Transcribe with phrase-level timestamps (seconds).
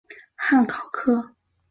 [0.35, 1.35] 汉考克。